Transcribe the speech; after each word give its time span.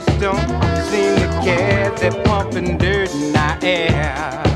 just 0.00 0.20
don't 0.20 0.62
seem 0.84 1.16
to 1.16 1.40
care. 1.42 1.90
They're 1.96 2.24
pumping 2.24 2.78
dirt 2.78 3.12
in 3.14 3.36
our 3.36 3.58
air. 3.62 4.49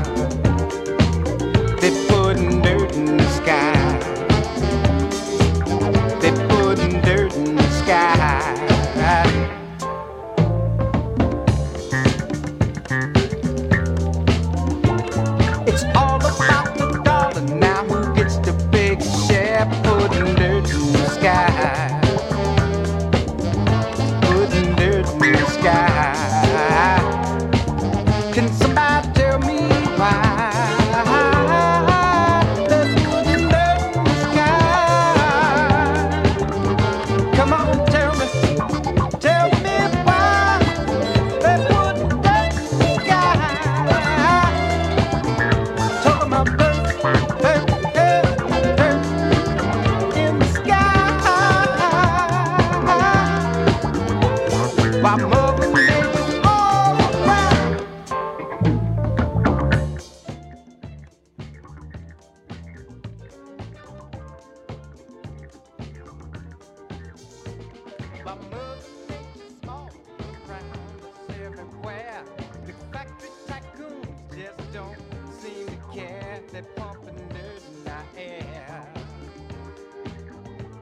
My 68.25 68.33
mustache 68.33 69.19
small, 69.61 69.91
look 70.17 70.49
around 70.49 70.71
us 71.03 71.35
everywhere. 71.45 72.23
The 72.65 72.73
factory 72.91 73.29
tycoons 73.45 74.35
just 74.35 74.73
don't 74.73 74.97
seem 75.39 75.67
to 75.67 75.77
care. 75.93 76.41
They're 76.51 76.63
pumping 76.75 77.13
dirt 77.29 77.61
in 77.69 77.91
our 77.91 78.03
air. 78.17 78.87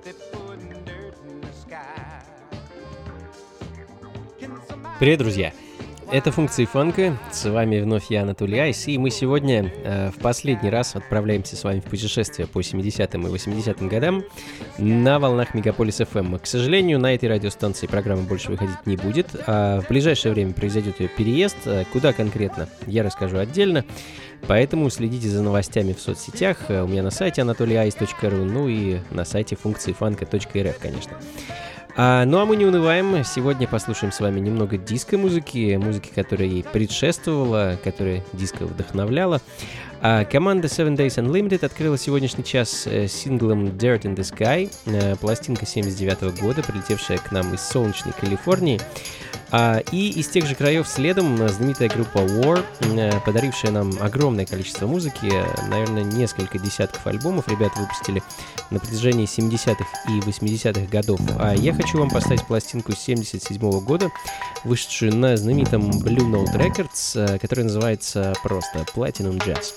They're 0.03 0.13
putting 0.31 0.85
dirt 0.85 1.17
in 1.27 1.41
the 1.41 1.51
sky. 1.51 2.23
Привет, 4.99 5.19
друзья! 5.19 5.51
Это 6.13 6.31
функции 6.31 6.65
фанка. 6.65 7.17
С 7.31 7.49
вами 7.49 7.79
вновь 7.79 8.11
я, 8.11 8.21
Анатолий 8.21 8.59
Айс. 8.59 8.87
И 8.87 8.99
мы 8.99 9.09
сегодня 9.09 9.73
э, 9.83 10.11
в 10.11 10.19
последний 10.19 10.69
раз 10.69 10.95
отправляемся 10.95 11.55
с 11.55 11.63
вами 11.63 11.79
в 11.79 11.85
путешествие 11.85 12.47
по 12.47 12.59
70-м 12.59 13.25
и 13.25 13.31
80-м 13.31 13.87
годам 13.89 14.23
на 14.77 15.17
волнах 15.17 15.55
Мегаполис 15.55 16.01
FM. 16.01 16.37
К 16.37 16.45
сожалению, 16.45 16.99
на 16.99 17.15
этой 17.15 17.29
радиостанции 17.29 17.87
программа 17.87 18.21
больше 18.21 18.51
выходить 18.51 18.85
не 18.85 18.95
будет. 18.95 19.25
А 19.47 19.81
в 19.81 19.87
ближайшее 19.87 20.35
время 20.35 20.53
произойдет 20.53 20.99
ее 20.99 21.07
переезд. 21.07 21.57
Э, 21.65 21.83
Куда 21.91 22.13
конкретно, 22.13 22.69
я 22.85 23.01
расскажу 23.01 23.39
отдельно. 23.39 23.83
Поэтому 24.47 24.91
следите 24.91 25.29
за 25.29 25.41
новостями 25.41 25.93
в 25.93 25.99
соцсетях. 25.99 26.57
Э, 26.67 26.83
У 26.83 26.87
меня 26.87 27.01
на 27.01 27.09
сайте 27.09 27.41
anatolyice.ru, 27.41 28.43
ну 28.43 28.67
и 28.67 28.99
на 29.09 29.25
сайте 29.25 29.55
функции 29.55 29.93
фанка.рф, 29.93 30.77
конечно. 30.79 31.17
А, 31.95 32.25
ну 32.25 32.39
а 32.39 32.45
мы 32.45 32.55
не 32.55 32.65
унываем. 32.65 33.23
Сегодня 33.23 33.67
послушаем 33.67 34.11
с 34.11 34.19
вами 34.19 34.39
немного 34.39 34.77
диско-музыки, 34.77 35.75
музыки, 35.75 36.11
которая 36.13 36.47
ей 36.47 36.63
предшествовала, 36.63 37.77
которая 37.83 38.23
диско 38.33 38.65
вдохновляла. 38.65 39.41
А, 40.01 40.25
команда 40.25 40.67
Seven 40.67 40.97
Days 40.97 41.23
Unlimited 41.23 41.63
открыла 41.63 41.97
сегодняшний 41.97 42.43
час 42.43 42.87
э, 42.87 43.07
синглом 43.07 43.67
Dirt 43.67 44.01
in 44.01 44.15
the 44.15 44.23
Sky, 44.23 44.69
э, 44.85 45.15
пластинка 45.17 45.67
79 45.67 46.41
года, 46.41 46.63
прилетевшая 46.63 47.19
к 47.19 47.31
нам 47.31 47.53
из 47.53 47.61
солнечной 47.61 48.13
Калифорнии. 48.19 48.81
А, 49.51 49.83
и 49.91 50.09
из 50.09 50.27
тех 50.29 50.47
же 50.47 50.55
краев 50.55 50.87
следом 50.87 51.39
э, 51.41 51.47
знаменитая 51.47 51.89
группа 51.89 52.17
War, 52.17 52.63
подарившая 53.23 53.71
нам 53.71 53.91
огромное 54.01 54.47
количество 54.47 54.87
музыки, 54.87 55.31
наверное, 55.69 56.03
несколько 56.03 56.57
десятков 56.57 57.05
альбомов 57.05 57.47
ребята 57.47 57.79
выпустили 57.79 58.23
на 58.73 58.79
протяжении 58.79 59.25
70-х 59.25 59.85
и 60.09 60.19
80-х 60.19 60.87
годов. 60.87 61.19
А 61.39 61.53
я 61.53 61.73
хочу 61.73 61.99
вам 61.99 62.09
поставить 62.09 62.45
пластинку 62.45 62.93
77 62.93 63.57
-го 63.57 63.79
года, 63.79 64.11
вышедшую 64.63 65.15
на 65.15 65.37
знаменитом 65.37 65.91
Blue 65.91 66.29
Note 66.29 66.55
Records, 66.55 67.15
э, 67.15 67.39
которая 67.39 67.65
называется 67.65 68.33
просто 68.43 68.85
Platinum 68.93 69.39
Jazz. 69.39 69.73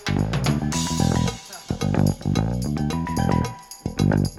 Thank 4.08 4.30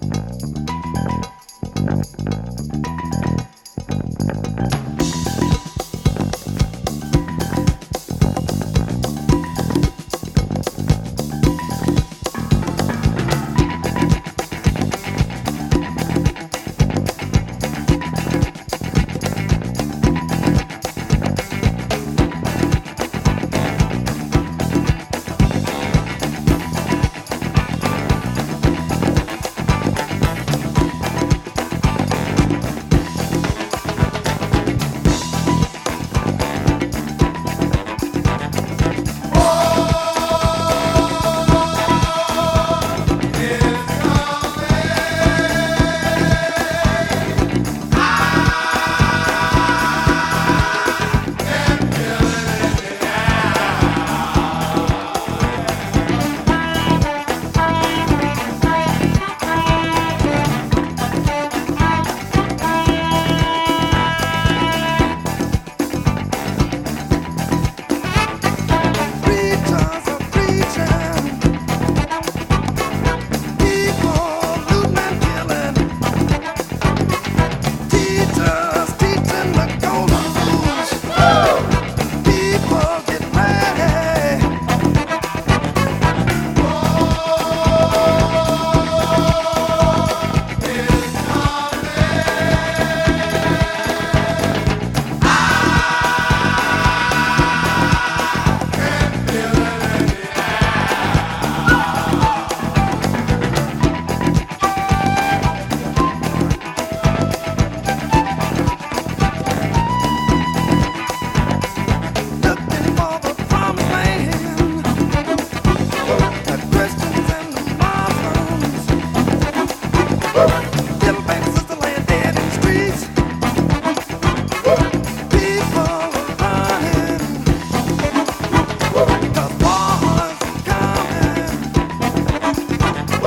you. 5.01 5.06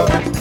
Bye. 0.06 0.39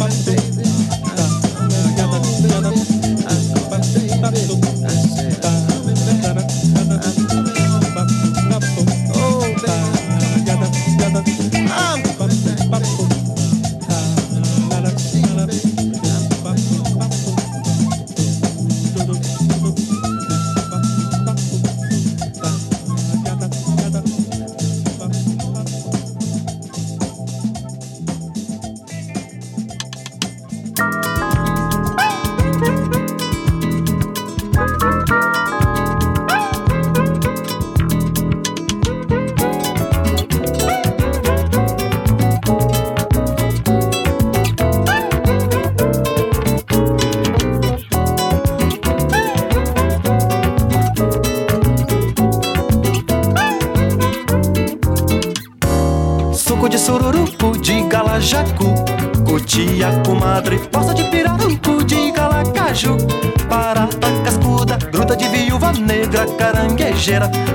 avance. 0.00 0.37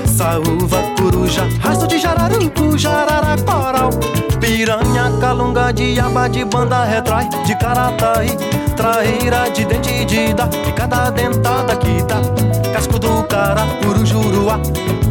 Saúva, 0.06 0.82
coruja, 0.98 1.46
rastro 1.60 1.86
de 1.88 2.00
jararucu, 2.00 2.78
jarara, 2.78 3.36
coral 3.44 3.90
Piranha, 4.40 5.12
calunga, 5.20 5.74
diaba, 5.74 6.30
de 6.30 6.46
banda, 6.46 6.86
retrai, 6.86 7.28
de 7.46 7.56
carataí 7.58 8.38
Traíra, 8.76 9.50
de 9.50 9.66
dente 9.66 10.06
de 10.06 10.34
da, 10.34 10.46
de 10.46 10.72
cada 10.72 11.12
dentada 11.12 11.76
que 11.76 12.02
dá 12.04 12.22
Casco 12.72 12.98
do 12.98 13.24
cara, 13.24 13.66
urujuruá 13.86 14.60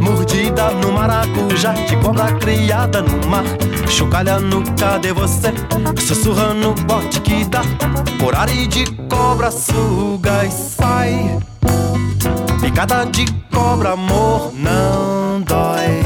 Mordida 0.01 0.71
no 0.71 0.93
maracujá, 0.93 1.73
de 1.73 1.97
cobra 1.97 2.33
criada 2.33 3.03
no 3.03 3.29
mar 3.29 3.45
Chocalha 3.87 4.41
no 4.41 4.63
cadê 4.77 5.13
você? 5.13 5.53
Sussurra 6.01 6.55
no 6.55 6.75
bote 6.75 7.21
que 7.21 7.45
dá 7.45 7.63
Corari 8.19 8.67
de 8.67 8.85
cobra, 9.09 9.51
suga 9.51 10.47
e 10.47 10.51
sai 10.51 11.39
Picada 12.61 13.05
de 13.05 13.27
cobra, 13.63 13.91
amor, 13.91 14.53
não 14.55 15.41
dói. 15.43 16.03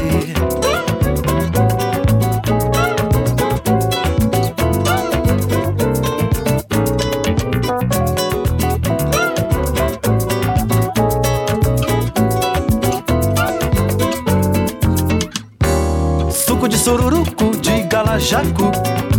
Suco 16.31 16.69
de 16.69 16.77
sururucu, 16.77 17.57
de 17.57 17.81
galajacu, 17.83 18.71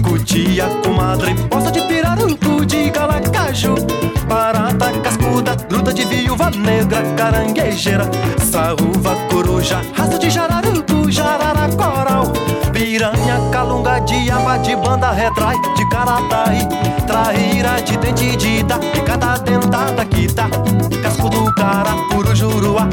cutia, 0.08 0.66
comadre, 0.84 1.34
poça 1.50 1.72
de 1.72 1.80
pirarucu, 1.88 2.64
de 2.64 2.88
galacaju, 2.90 3.74
barata 4.28 4.92
cascuda, 5.48 5.56
gruda 5.68 5.92
de 5.92 6.04
viúva 6.04 6.50
negra, 6.50 7.02
caranguejeira, 7.16 8.10
saúva, 8.50 9.14
coruja, 9.30 9.80
raça 9.96 10.18
de 10.18 10.30
jararucu, 10.30 11.10
jarara, 11.10 11.68
coral, 11.76 12.32
piranha, 12.72 13.40
calunga, 13.50 14.00
diaba, 14.00 14.58
de 14.58 14.76
banda, 14.76 15.10
retrai, 15.12 15.56
de 15.76 15.88
carataí, 15.88 16.68
traíra, 17.06 17.80
de 17.80 17.96
dente 17.96 18.36
de 18.36 18.62
da, 18.64 18.78
de 18.78 19.00
cada 19.02 19.38
dentada 19.38 20.04
dá, 20.34 20.48
casco 21.02 21.28
do 21.28 21.52
cara, 21.54 21.92
curujuruá, 22.10 22.88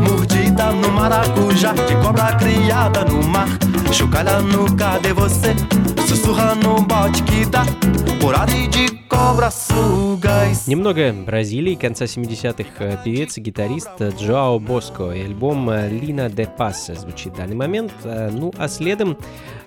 mordida 0.00 0.72
no 0.72 0.90
maracujá, 0.90 1.72
de 1.72 1.96
cobra 1.96 2.34
criada 2.36 3.04
no 3.04 3.22
mar, 3.28 3.48
chocalha 3.92 4.40
no 4.40 4.74
cadê 4.76 5.12
você? 5.12 5.54
Sussurra 6.06 6.54
no 6.54 6.80
bote 6.82 7.22
que 7.22 7.44
dá, 7.46 7.64
Немного 10.66 11.12
Бразилии 11.12 11.74
конца 11.74 12.04
70-х 12.04 12.68
э, 12.78 12.98
певец 13.04 13.38
и 13.38 13.40
гитарист 13.40 14.00
Джоао 14.00 14.58
Боско 14.58 15.12
и 15.12 15.22
альбом 15.22 15.70
э, 15.70 15.88
«Лина 15.88 16.28
де 16.28 16.46
Пасса» 16.46 16.94
звучит 16.94 17.32
в 17.32 17.36
данный 17.36 17.56
момент. 17.56 17.92
Э, 18.04 18.30
ну, 18.30 18.52
а 18.58 18.68
следом 18.68 19.16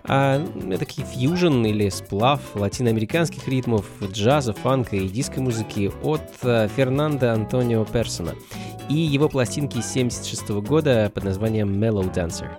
а, 0.04 0.46
такие 0.78 1.08
фьюжн 1.08 1.66
или 1.66 1.90
сплав 1.90 2.42
латиноамериканских 2.56 3.48
ритмов, 3.48 3.86
джаза, 4.02 4.54
фанка 4.54 4.98
и 4.98 5.08
диско-музыки 5.08 5.92
от 6.04 6.22
Фернандо 6.42 7.32
Антонио 7.32 7.86
Персона 7.86 8.34
и 8.90 8.96
его 8.96 9.30
пластинки 9.30 9.82
76 9.82 10.50
года 10.50 11.12
под 11.14 11.24
названием 11.24 11.70
«Mellow 11.82 12.14
Dancer». 12.14 12.50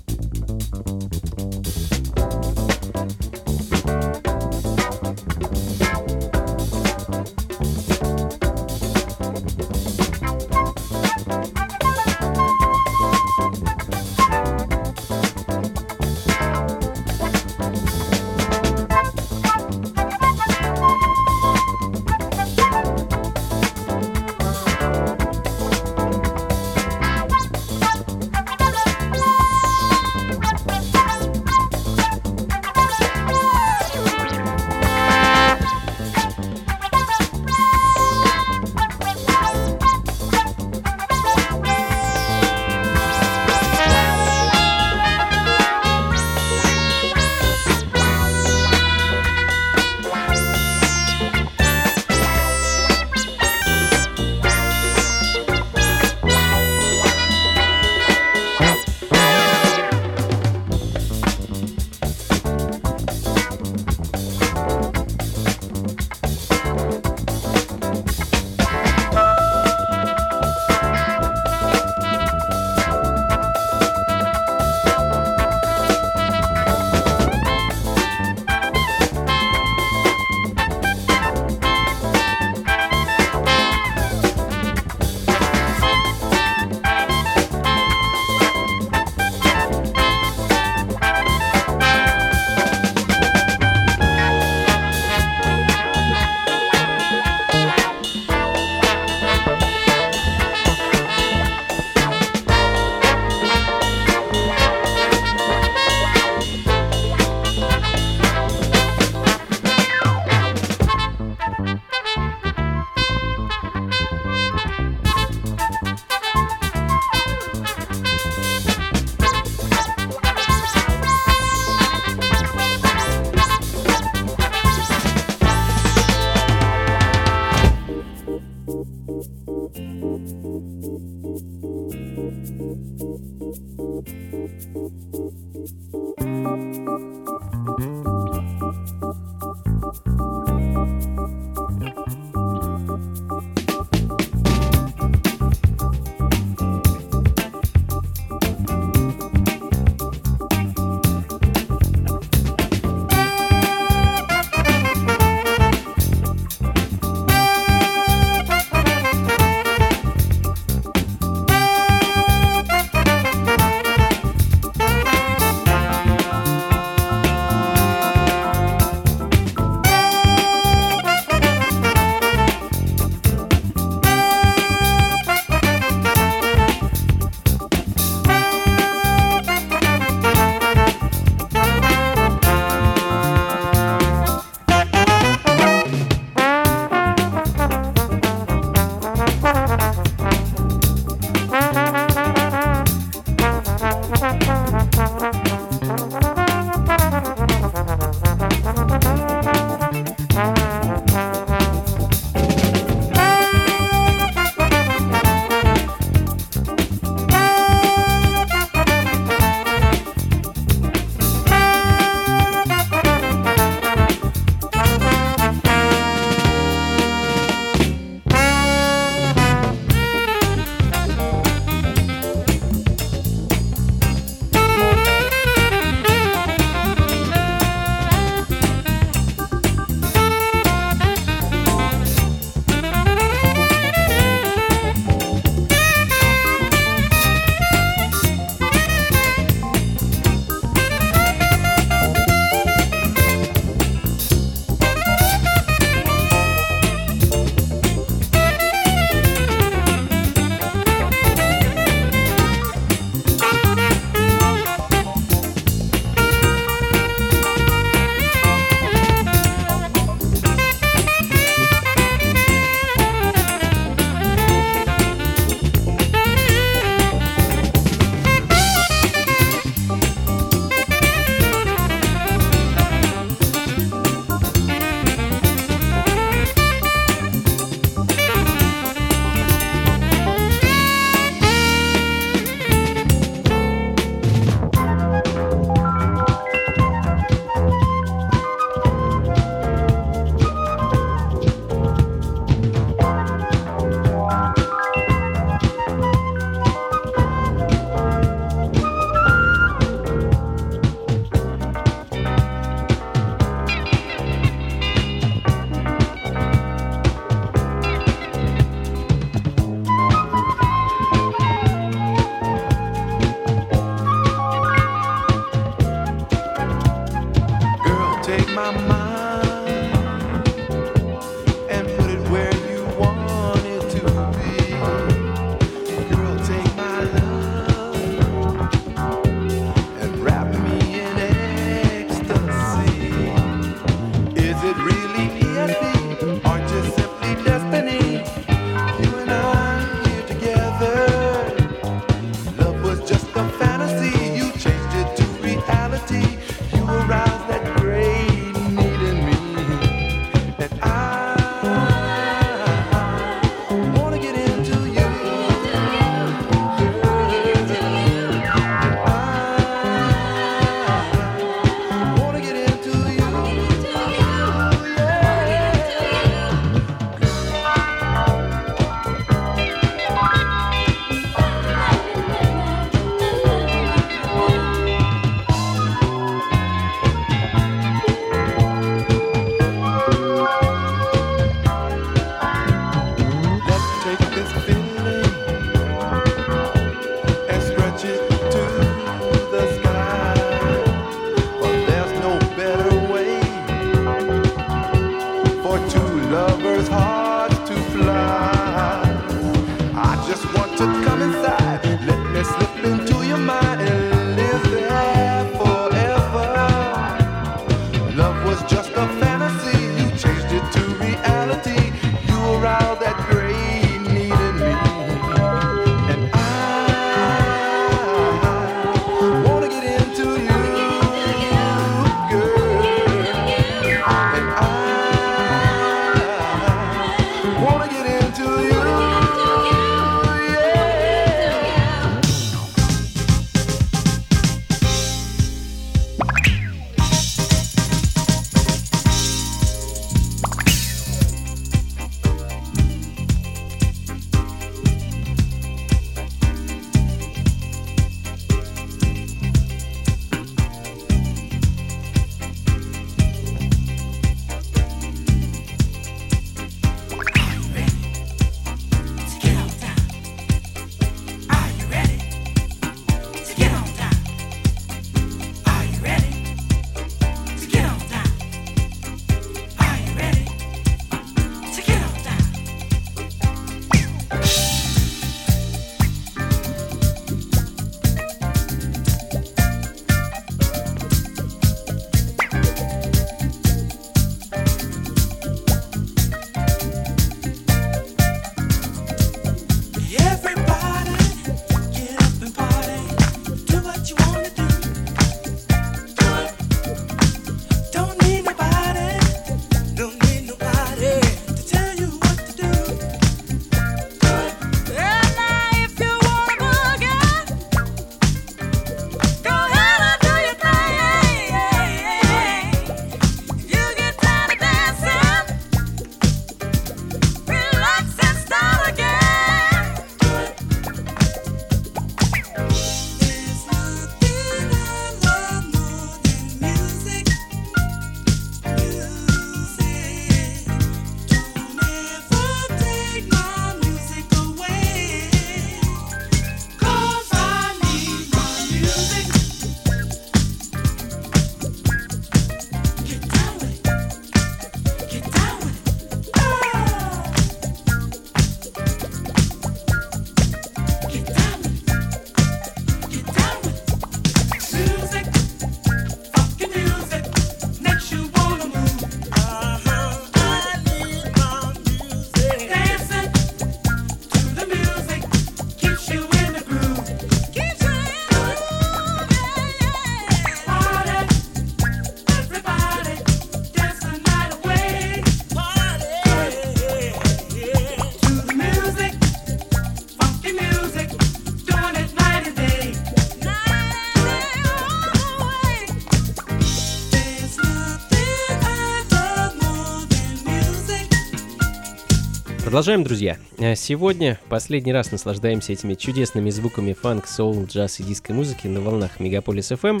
Продолжаем, 592.70 593.02
друзья. 593.02 593.36
Э, 593.58 593.74
сегодня 593.74 594.38
последний 594.48 594.92
раз 594.92 595.10
наслаждаемся 595.10 595.72
этими 595.72 595.94
чудесными 595.94 596.50
звуками 596.50 596.92
фанк, 596.92 597.26
соул, 597.26 597.64
джаз 597.64 597.98
и 597.98 598.04
диско 598.04 598.32
музыки 598.32 598.68
на 598.68 598.80
волнах 598.80 599.18
Мегаполис 599.18 599.72
FM. 599.72 600.00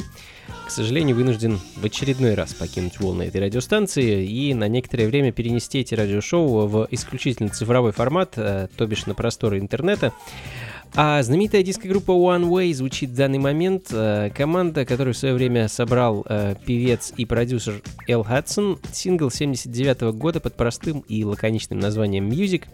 К 0.68 0.70
сожалению, 0.70 1.16
вынужден 1.16 1.58
в 1.74 1.84
очередной 1.84 2.34
раз 2.34 2.54
покинуть 2.54 3.00
волны 3.00 3.24
этой 3.24 3.40
радиостанции 3.40 4.24
и 4.24 4.54
на 4.54 4.68
некоторое 4.68 5.08
время 5.08 5.32
перенести 5.32 5.80
эти 5.80 5.96
радиошоу 5.96 6.68
в 6.68 6.86
исключительно 6.92 7.48
цифровой 7.48 7.90
формат, 7.90 8.34
э, 8.36 8.68
то 8.76 8.86
бишь 8.86 9.04
на 9.06 9.14
просторы 9.14 9.58
интернета. 9.58 10.12
А 10.96 11.22
знаменитая 11.22 11.62
диско-группа 11.62 12.10
One 12.10 12.48
Way 12.48 12.74
звучит 12.74 13.10
в 13.10 13.14
данный 13.14 13.38
момент. 13.38 13.88
Э, 13.92 14.30
команда, 14.34 14.84
которую 14.84 15.14
в 15.14 15.16
свое 15.16 15.34
время 15.34 15.68
собрал 15.68 16.26
э, 16.28 16.56
певец 16.66 17.12
и 17.16 17.24
продюсер 17.24 17.80
Эл 18.08 18.24
Хадсон. 18.24 18.78
Сингл 18.92 19.30
79 19.30 20.02
-го 20.02 20.12
года 20.12 20.40
под 20.40 20.56
простым 20.56 21.00
и 21.08 21.24
лаконичным 21.24 21.78
названием 21.78 22.28
Music 22.28 22.64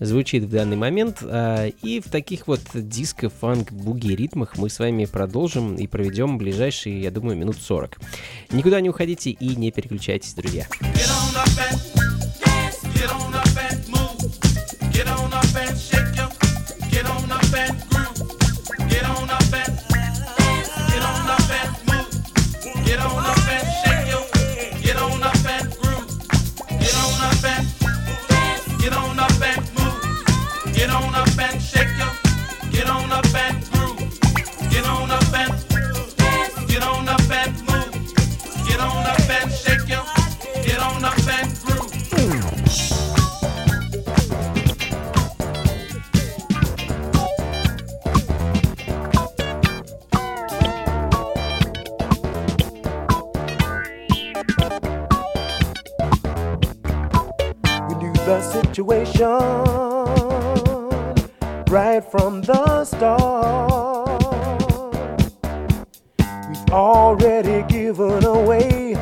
звучит 0.00 0.44
в 0.44 0.50
данный 0.50 0.76
момент. 0.76 1.18
Э, 1.22 1.70
и 1.82 2.00
в 2.00 2.10
таких 2.10 2.46
вот 2.48 2.60
диско, 2.72 3.28
фанк, 3.28 3.70
буги 3.70 4.14
ритмах 4.14 4.56
мы 4.56 4.70
с 4.70 4.78
вами 4.78 5.04
продолжим 5.04 5.76
и 5.76 5.86
проведем 5.86 6.38
ближайшие, 6.38 7.02
я 7.02 7.10
думаю, 7.10 7.36
минут 7.36 7.56
40. 7.60 7.98
Никуда 8.50 8.80
не 8.80 8.88
уходите 8.88 9.30
и 9.30 9.56
не 9.56 9.70
переключайтесь, 9.70 10.32
друзья. 10.32 10.66
Get 10.80 11.10
on 11.10 11.36
up 11.36 11.48
and 11.58 11.98
get 12.94 13.10
on 13.10 13.34
up 13.34 13.56
and 13.56 13.88
move, 13.90 14.92
get 14.92 15.06
on 15.06 15.32
up 15.32 15.54
and 15.54 15.78
shake. 15.78 15.97
happen. 17.50 17.77
Situation 58.28 59.24
right 61.70 62.04
from 62.10 62.42
the 62.42 62.84
start. 62.84 64.22
We've 66.48 66.70
already 66.70 67.62
given 67.72 68.24
away 68.24 68.96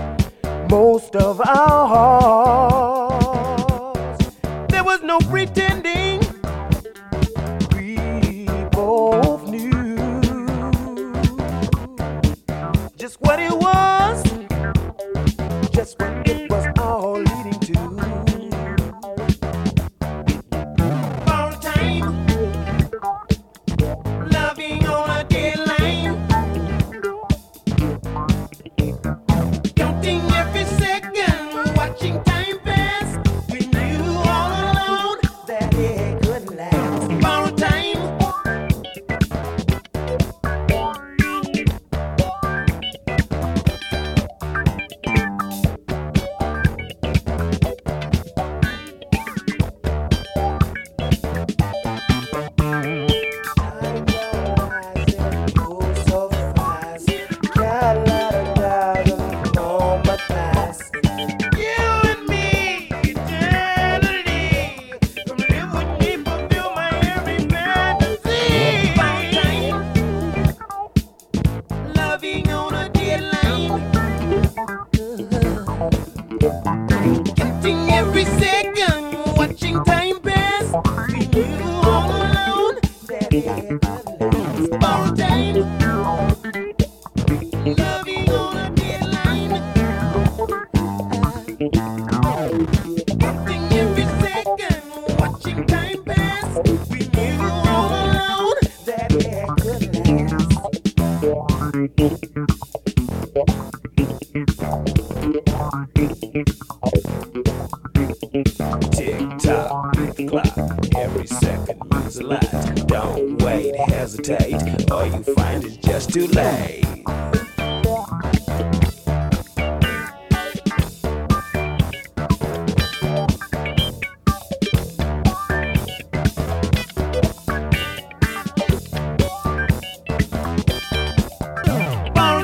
most 0.70 1.16
of 1.16 1.40
our 1.40 1.88
hearts. 3.08 4.26
There 4.68 4.84
was 4.84 5.02
no 5.02 5.18
pretending. 5.18 6.20
We 7.74 8.46
both 8.70 9.48
knew 9.48 9.96
just 12.96 13.20
what 13.20 13.40
it 13.40 13.56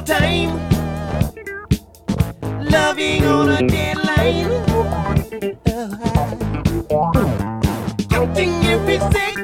time. 0.05 0.59
Loving 2.71 3.25
on 3.25 3.49
a 3.51 3.67
deadline. 3.67 4.49
Counting 8.11 8.55
every 8.67 8.99
second. 8.99 9.42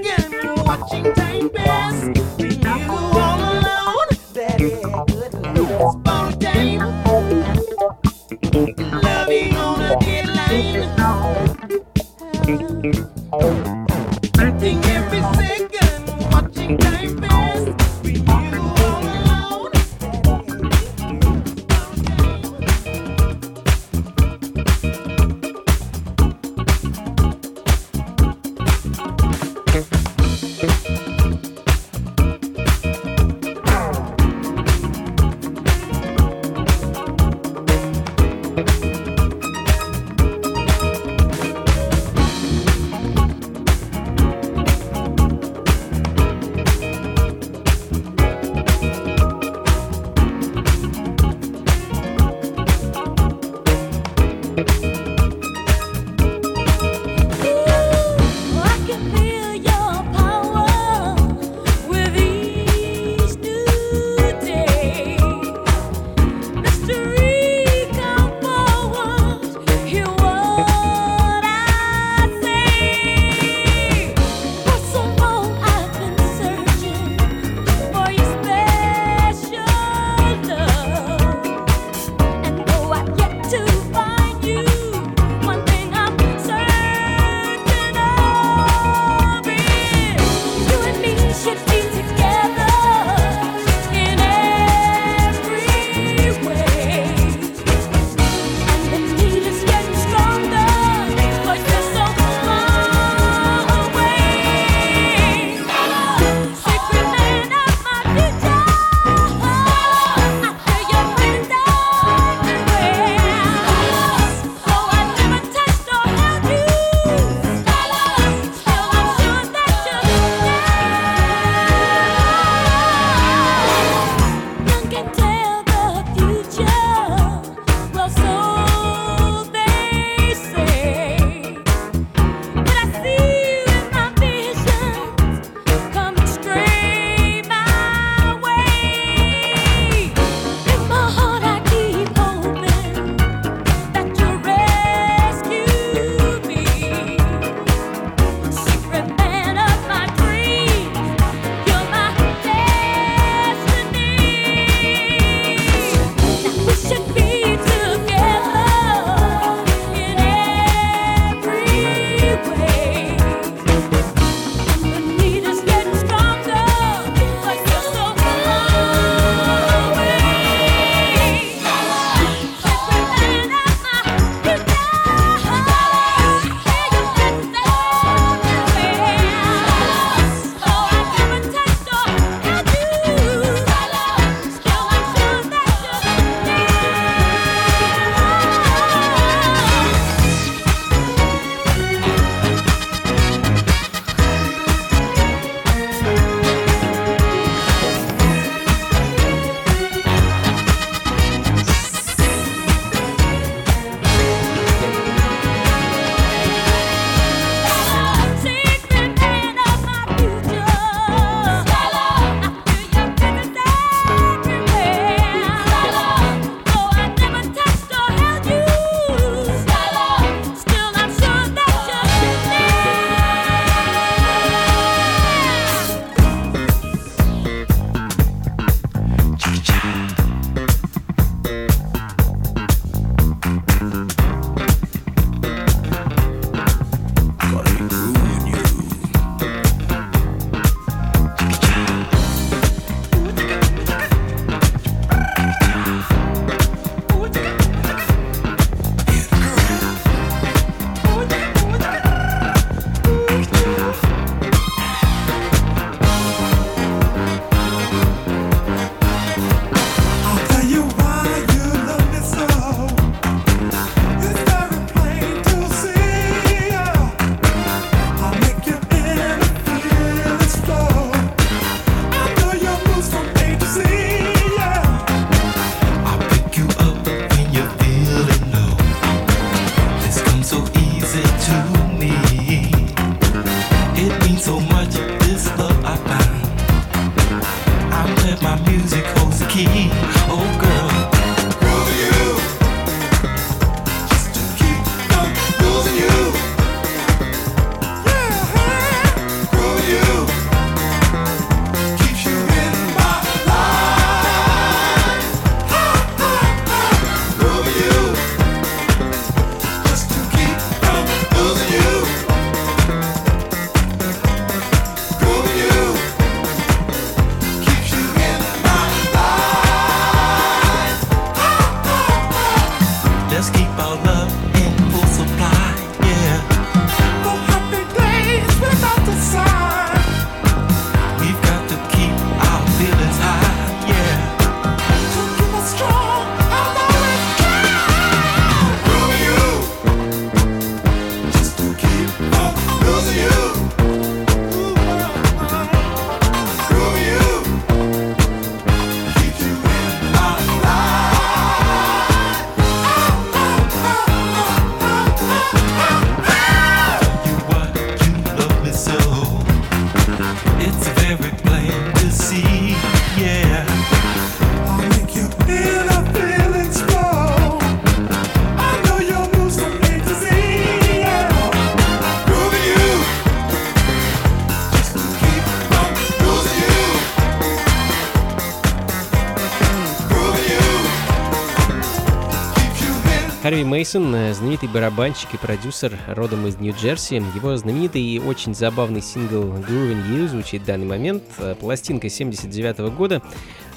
Харви 383.59 383.71
Мейсон, 383.71 384.14
э, 384.14 384.35
знаменитый 384.35 384.68
барабанщик 384.68 385.35
и 385.35 385.37
продюсер 385.37 385.92
родом 386.07 386.47
из 386.47 386.59
Нью-Джерси. 386.59 387.16
Его 387.35 387.57
знаменитый 387.57 388.01
и 388.01 388.21
очень 388.21 388.55
забавный 388.55 389.03
сингл 389.03 389.53
Groovin' 389.53 390.09
You 390.09 390.29
звучит 390.29 390.62
в 390.62 390.64
данный 390.64 390.87
момент. 390.87 391.25
Э, 391.38 391.57
пластинка 391.59 392.09
79 392.09 392.90
года. 392.90 393.21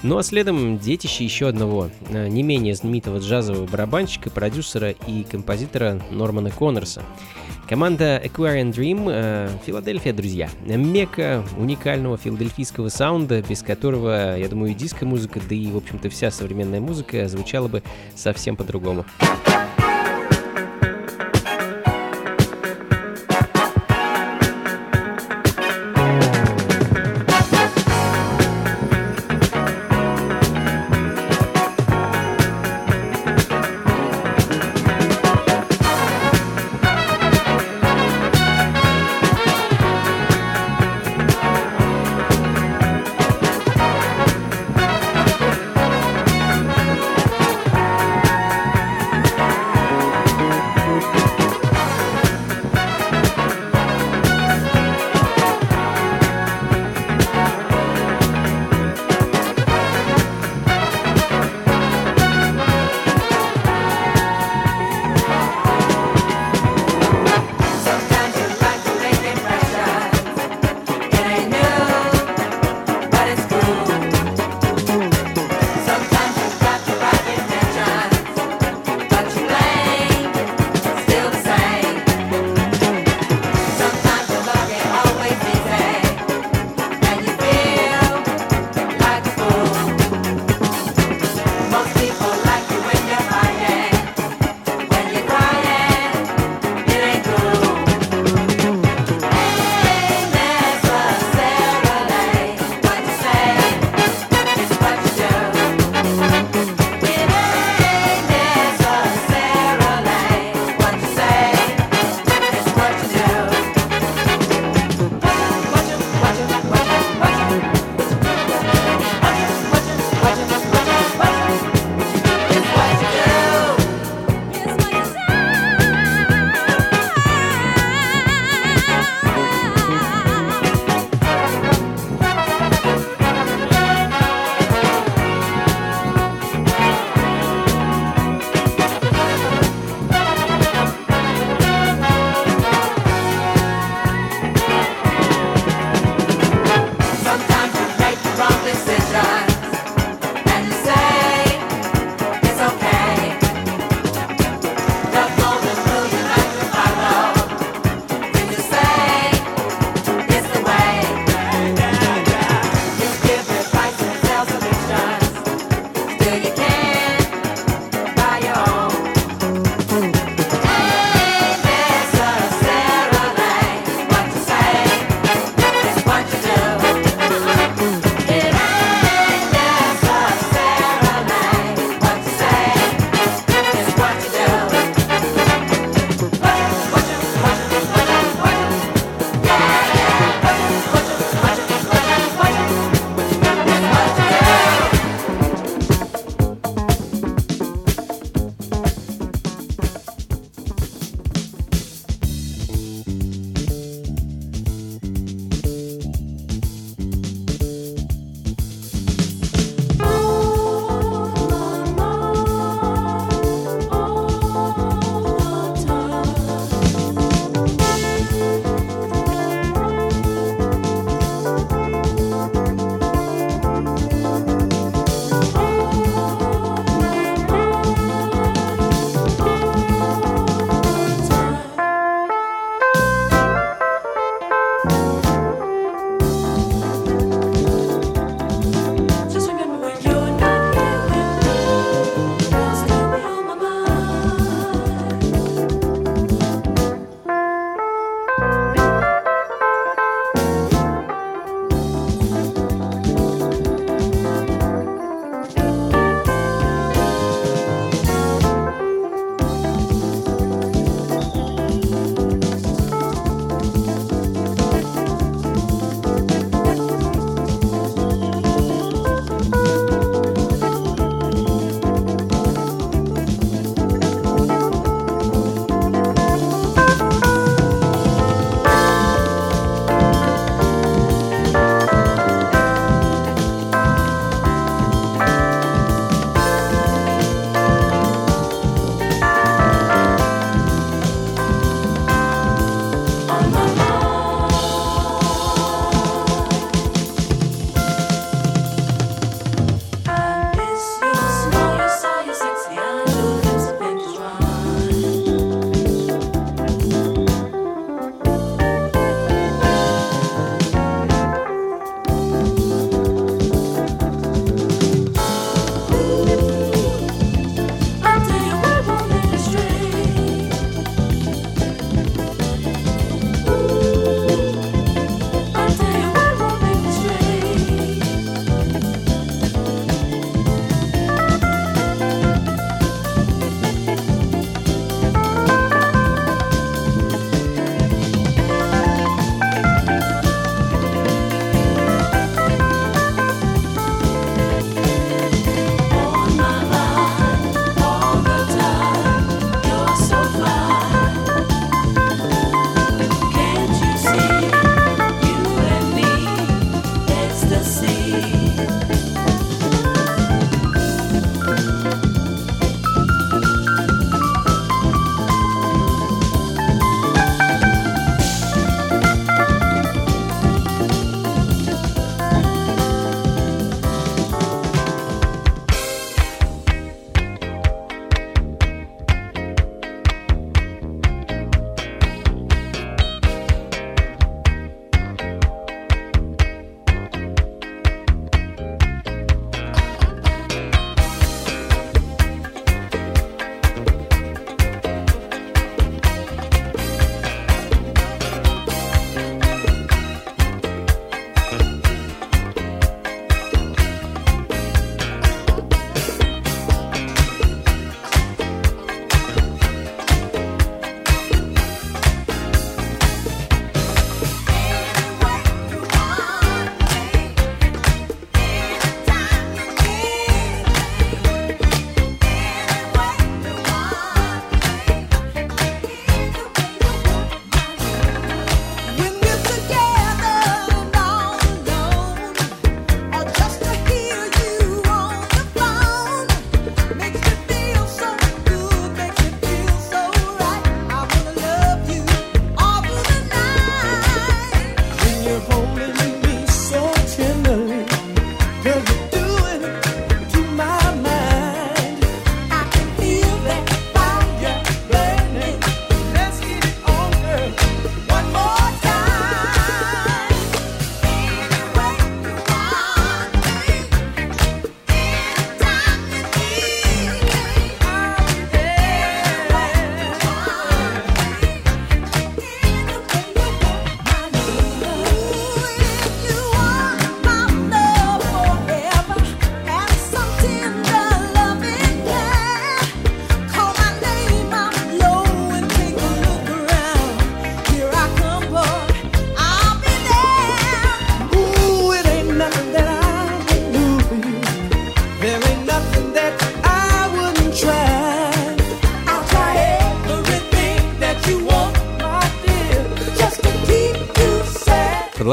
Ну 0.04 0.20
а 0.20 0.24
следом 0.24 0.78
детище 0.78 1.24
еще 1.24 1.48
одного, 1.48 1.89
э, 2.10 2.28
не 2.28 2.44
менее 2.44 2.76
знаменитого 2.76 3.17
джазового 3.17 3.65
барабанщика, 3.65 4.30
продюсера 4.30 4.91
и 4.91 5.24
композитора 5.24 6.00
Нормана 6.12 6.52
Коннорса. 6.52 7.02
Команда 7.67 8.22
Aquarian 8.24 8.72
Dream 8.72 9.50
Филадельфия, 9.65 10.13
друзья. 10.13 10.50
Мека 10.63 11.44
уникального 11.58 12.20
филадельфийского 12.20 12.89
саунда, 12.89 13.41
без 13.41 13.63
которого, 13.63 14.38
я 14.38 14.48
думаю, 14.48 14.74
и 14.74 14.76
диско-музыка, 14.76 15.39
да 15.50 15.56
и, 15.56 15.72
в 15.72 15.78
общем-то, 15.78 16.10
вся 16.12 16.30
современная 16.30 16.82
музыка 16.82 17.28
звучала 17.28 17.67
бы 17.67 17.82
совсем 18.15 18.56
по-другому. 18.56 19.06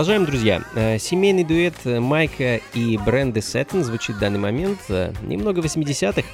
Продолжаем, 0.08 0.30
друзья. 0.30 0.62
Э, 0.74 0.98
семейный 0.98 1.44
дуэт 1.44 1.84
Майка 1.84 2.62
и 2.72 2.96
Бренды 2.96 3.42
Сеттон 3.42 3.84
звучит 3.84 4.16
в 4.16 4.18
данный 4.18 4.38
момент 4.38 4.78
э, 4.88 5.12
немного 5.20 5.60
80-х. 5.60 6.26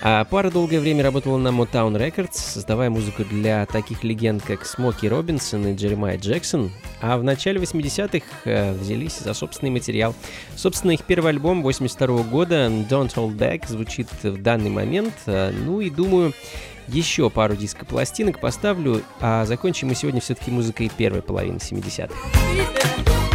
А 0.00 0.24
пара 0.24 0.50
долгое 0.50 0.80
время 0.80 1.02
работала 1.02 1.36
на 1.36 1.48
Motown 1.48 1.98
Records, 1.98 2.32
создавая 2.32 2.88
музыку 2.88 3.22
для 3.24 3.66
таких 3.66 4.04
легенд, 4.04 4.42
как 4.42 4.64
Смоки 4.64 5.04
Робинсон 5.04 5.66
и 5.66 5.74
Джеремай 5.74 6.16
Джексон, 6.16 6.72
а 7.02 7.18
в 7.18 7.24
начале 7.24 7.60
80-х 7.60 8.24
э, 8.46 8.72
взялись 8.72 9.18
за 9.18 9.34
собственный 9.34 9.70
материал. 9.70 10.14
Собственно, 10.56 10.92
их 10.92 11.04
первый 11.04 11.32
альбом 11.32 11.62
82 11.62 12.22
года 12.22 12.68
Don't 12.88 13.14
Hold 13.16 13.36
Back 13.36 13.68
звучит 13.68 14.08
в 14.22 14.40
данный 14.40 14.70
момент, 14.70 15.12
ну 15.26 15.82
и 15.82 15.90
думаю, 15.90 16.32
еще 16.88 17.30
пару 17.30 17.56
диско-пластинок 17.56 18.40
поставлю, 18.40 19.02
а 19.20 19.44
закончим 19.46 19.88
мы 19.88 19.94
сегодня 19.94 20.20
все-таки 20.20 20.50
музыкой 20.50 20.90
первой 20.96 21.22
половины 21.22 21.56
70-х. 21.56 23.33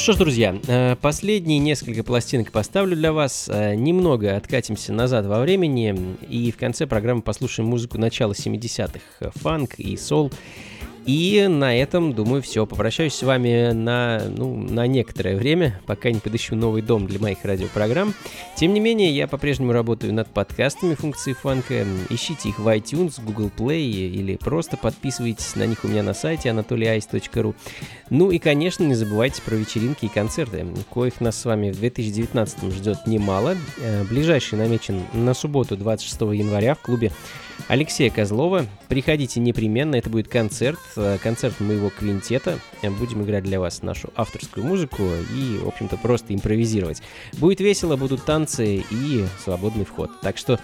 Что 0.00 0.14
ж, 0.14 0.16
друзья, 0.16 0.58
э, 0.66 0.96
последние 0.96 1.58
несколько 1.58 2.02
пластинок 2.02 2.52
поставлю 2.52 2.96
для 2.96 3.12
вас. 3.12 3.50
Э, 3.52 3.74
немного 3.74 4.34
откатимся 4.34 4.94
назад 4.94 5.26
во 5.26 5.40
времени. 5.40 6.16
И 6.26 6.50
в 6.50 6.56
конце 6.56 6.86
программы 6.86 7.20
послушаем 7.20 7.68
музыку 7.68 7.98
начала 7.98 8.32
70-х. 8.32 9.30
Фанк 9.34 9.74
и 9.74 9.98
сол. 9.98 10.32
И 11.06 11.46
на 11.48 11.76
этом, 11.76 12.12
думаю, 12.12 12.42
все. 12.42 12.66
Попрощаюсь 12.66 13.14
с 13.14 13.22
вами 13.22 13.72
на, 13.72 14.22
ну, 14.28 14.56
на 14.56 14.86
некоторое 14.86 15.36
время, 15.36 15.80
пока 15.86 16.10
не 16.10 16.20
подыщу 16.20 16.54
новый 16.54 16.82
дом 16.82 17.06
для 17.06 17.18
моих 17.18 17.44
радиопрограмм. 17.44 18.14
Тем 18.56 18.74
не 18.74 18.80
менее, 18.80 19.10
я 19.10 19.26
по-прежнему 19.26 19.72
работаю 19.72 20.12
над 20.12 20.28
подкастами 20.28 20.94
функции 20.94 21.32
фанка. 21.32 21.86
Ищите 22.10 22.50
их 22.50 22.58
в 22.58 22.68
iTunes, 22.68 23.22
Google 23.24 23.50
Play 23.56 23.80
или 23.80 24.36
просто 24.36 24.76
подписывайтесь 24.76 25.56
на 25.56 25.66
них 25.66 25.84
у 25.84 25.88
меня 25.88 26.02
на 26.02 26.14
сайте 26.14 26.50
anatolyice.ru. 26.50 27.54
Ну 28.10 28.30
и, 28.30 28.38
конечно, 28.38 28.84
не 28.84 28.94
забывайте 28.94 29.42
про 29.42 29.54
вечеринки 29.54 30.06
и 30.06 30.08
концерты, 30.08 30.66
коих 30.92 31.20
нас 31.20 31.40
с 31.40 31.44
вами 31.44 31.70
в 31.70 31.78
2019 31.78 32.72
ждет 32.72 33.06
немало. 33.06 33.56
Э, 33.78 34.04
ближайший 34.04 34.58
намечен 34.58 35.02
на 35.14 35.34
субботу 35.34 35.76
26 35.76 36.20
января 36.20 36.74
в 36.74 36.80
клубе 36.80 37.12
Алексея 37.68 38.10
Козлова. 38.10 38.66
Приходите 38.88 39.40
непременно, 39.40 39.96
это 39.96 40.10
будет 40.10 40.28
концерт, 40.28 40.78
э, 40.96 41.18
концерт 41.22 41.60
моего 41.60 41.90
квинтета. 41.90 42.58
Будем 42.82 43.22
играть 43.22 43.44
для 43.44 43.60
вас 43.60 43.82
нашу 43.82 44.12
авторскую 44.16 44.66
музыку 44.66 45.02
и, 45.02 45.58
в 45.58 45.68
общем-то, 45.68 45.96
просто 45.96 46.34
импровизировать. 46.34 47.02
Будет 47.34 47.60
весело, 47.60 47.96
будут 47.96 48.24
танцы 48.24 48.84
и 48.90 49.24
свободный 49.42 49.84
вход. 49.84 50.10
Так 50.22 50.36
что 50.36 50.58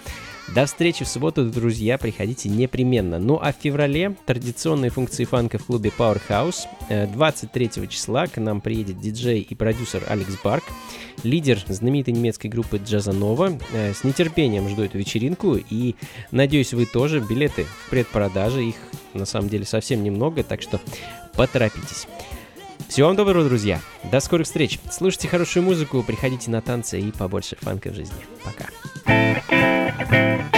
до 0.55 0.65
встречи 0.65 1.03
в 1.03 1.07
субботу, 1.07 1.45
друзья, 1.45 1.97
приходите 1.97 2.47
непременно. 2.47 3.19
Ну 3.19 3.39
а 3.41 3.51
в 3.51 3.57
феврале 3.61 4.15
традиционные 4.25 4.91
функции 4.91 5.25
фанка 5.25 5.57
в 5.57 5.65
клубе 5.65 5.91
Powerhouse. 5.95 6.67
23 6.89 7.71
э, 7.75 7.87
числа 7.87 8.27
к 8.27 8.37
нам 8.37 8.61
приедет 8.61 8.99
диджей 8.99 9.41
и 9.41 9.55
продюсер 9.55 10.03
Алекс 10.07 10.35
Барк, 10.43 10.63
лидер 11.23 11.59
знаменитой 11.67 12.13
немецкой 12.13 12.47
группы 12.47 12.77
Джазанова. 12.83 13.57
Э, 13.73 13.93
с 13.93 14.03
нетерпением 14.05 14.69
жду 14.69 14.83
эту 14.83 14.97
вечеринку 14.97 15.55
и 15.57 15.95
надеюсь 16.31 16.73
вы 16.73 16.85
тоже. 16.85 17.19
Билеты 17.19 17.65
в 17.65 17.89
предпродаже, 17.89 18.63
их 18.63 18.75
на 19.13 19.25
самом 19.25 19.49
деле 19.49 19.65
совсем 19.65 20.01
немного, 20.03 20.43
так 20.43 20.61
что 20.61 20.79
поторопитесь. 21.35 22.07
Всего 22.87 23.07
вам 23.07 23.17
доброго, 23.17 23.43
друзья. 23.43 23.81
До 24.11 24.21
скорых 24.21 24.47
встреч. 24.47 24.79
Слушайте 24.89 25.27
хорошую 25.27 25.63
музыку, 25.63 26.03
приходите 26.03 26.49
на 26.49 26.61
танцы 26.61 26.99
и 26.99 27.11
побольше 27.11 27.57
фанка 27.59 27.89
в 27.89 27.95
жизни. 27.95 28.15
Пока. 28.45 29.56
Bye. 30.09 30.56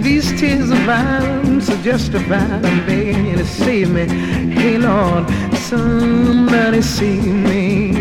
These 0.00 0.40
tears 0.40 0.70
of 0.70 0.78
violence 0.78 1.70
are 1.70 1.82
justified. 1.82 2.64
I'm 2.64 2.86
begging 2.86 3.26
you 3.26 3.36
to 3.36 3.44
save 3.44 3.90
me. 3.90 4.06
Hey 4.06 4.78
Lord, 4.78 5.28
somebody 5.56 6.82
save 6.82 7.24
me. 7.24 7.92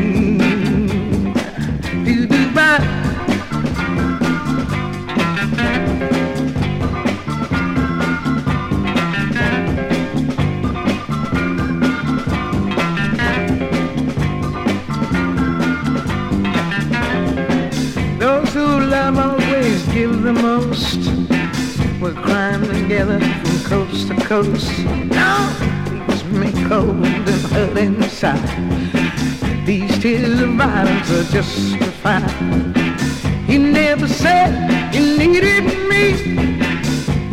Do 2.06 2.26
do 2.26 2.54
bye. 2.54 2.96
The 20.22 20.34
most. 20.34 21.19
Together 23.00 23.20
from 23.22 23.64
coast 23.64 24.08
to 24.10 24.16
coast. 24.26 24.78
Now 25.06 25.48
leaves 25.90 26.24
me 26.26 26.52
cold 26.68 27.06
and 27.06 27.42
hurt 27.54 27.78
inside. 27.78 29.66
These 29.66 30.00
tears 30.00 30.42
of 30.42 30.50
violence 30.56 31.10
are 31.10 31.24
justified. 31.32 32.30
You 33.48 33.60
never 33.60 34.06
said 34.06 34.52
you 34.94 35.18
needed 35.18 35.64
me. 35.88 36.04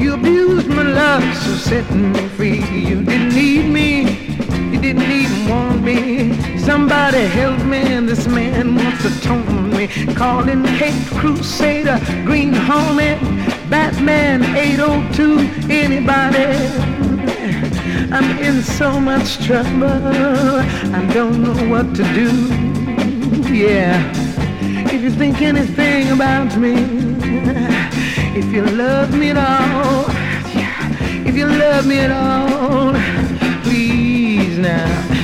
You 0.00 0.14
abused 0.14 0.68
my 0.68 0.84
love, 0.84 1.24
so 1.34 1.56
set 1.56 1.90
me 1.90 2.28
free. 2.36 2.60
You 2.60 3.02
didn't 3.02 3.34
need 3.34 3.68
me. 3.68 4.02
You 4.70 4.80
didn't 4.80 5.10
even 5.10 5.48
want 5.48 5.82
me. 5.82 6.58
Somebody 6.60 7.26
help 7.26 7.60
me, 7.64 7.78
and 7.78 8.08
this 8.08 8.28
man 8.28 8.76
wants 8.76 9.02
to 9.02 9.20
tone 9.20 9.65
me. 9.76 9.88
Calling 10.14 10.64
Cape 10.78 11.06
Crusader, 11.18 11.98
Green 12.24 12.52
Hornet, 12.52 13.20
Batman 13.68 14.42
802, 14.56 15.38
anybody. 15.70 16.46
I'm 18.12 18.38
in 18.38 18.62
so 18.62 18.98
much 18.98 19.44
trouble, 19.44 19.84
I 19.84 21.10
don't 21.12 21.42
know 21.42 21.68
what 21.68 21.94
to 21.96 22.02
do. 22.14 22.30
Yeah, 23.52 24.00
if 24.92 25.02
you 25.02 25.10
think 25.10 25.42
anything 25.42 26.10
about 26.10 26.56
me, 26.56 26.74
if 28.38 28.46
you 28.52 28.64
love 28.64 29.12
me 29.14 29.30
at 29.30 29.38
all, 29.38 30.06
if 31.26 31.36
you 31.36 31.46
love 31.46 31.86
me 31.86 31.98
at 31.98 32.10
all, 32.10 32.94
please 33.62 34.58
now, 34.58 35.15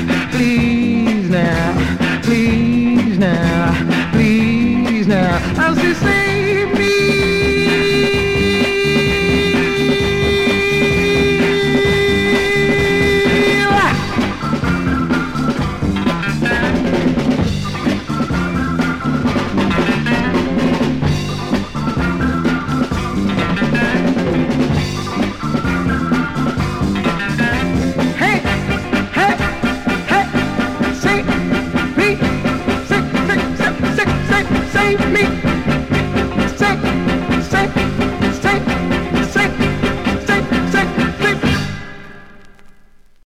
Cause 5.74 5.84
you 5.84 5.94
see. 5.94 6.21